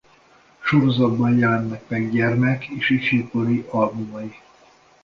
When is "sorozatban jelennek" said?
0.61-1.89